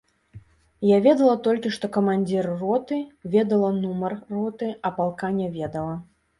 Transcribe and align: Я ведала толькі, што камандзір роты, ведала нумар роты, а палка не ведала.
Я 0.91 0.95
ведала 1.07 1.35
толькі, 1.47 1.73
што 1.75 1.85
камандзір 1.99 2.49
роты, 2.63 2.99
ведала 3.37 3.71
нумар 3.79 4.19
роты, 4.37 4.75
а 4.89 4.95
палка 5.01 5.35
не 5.41 5.47
ведала. 5.63 5.95